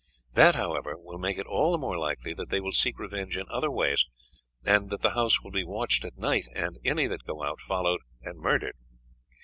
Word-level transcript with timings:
That, 0.33 0.55
however, 0.55 0.95
will 0.97 1.19
make 1.19 1.37
it 1.37 1.45
all 1.45 1.71
the 1.71 1.77
more 1.77 1.95
likely 1.99 2.33
that 2.33 2.49
they 2.49 2.59
will 2.59 2.71
seek 2.71 2.97
revenge 2.97 3.37
in 3.37 3.47
other 3.49 3.69
ways, 3.69 4.07
and 4.65 4.89
that 4.89 5.01
the 5.03 5.11
house 5.13 5.43
will 5.43 5.51
be 5.51 5.63
watched 5.63 6.03
at 6.03 6.17
night 6.17 6.47
and 6.55 6.79
any 6.83 7.05
that 7.05 7.23
go 7.23 7.43
out 7.43 7.59
followed 7.61 8.01
and 8.23 8.39
murdered. 8.39 8.73